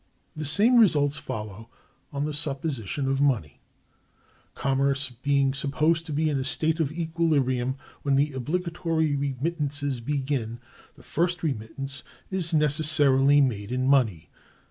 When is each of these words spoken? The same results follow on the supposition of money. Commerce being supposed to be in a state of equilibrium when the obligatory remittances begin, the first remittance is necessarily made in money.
The 0.35 0.45
same 0.45 0.77
results 0.77 1.17
follow 1.19 1.69
on 2.11 2.25
the 2.25 2.33
supposition 2.33 3.07
of 3.07 3.21
money. 3.21 3.61
Commerce 4.55 5.11
being 5.21 5.53
supposed 5.53 6.07
to 6.07 6.11
be 6.11 6.27
in 6.27 6.39
a 6.39 6.43
state 6.43 6.79
of 6.79 6.91
equilibrium 6.91 7.75
when 8.01 8.15
the 8.15 8.33
obligatory 8.33 9.15
remittances 9.15 10.01
begin, 10.01 10.59
the 10.95 11.03
first 11.03 11.43
remittance 11.43 12.01
is 12.31 12.51
necessarily 12.51 13.41
made 13.41 13.71
in 13.71 13.85
money. 13.87 14.31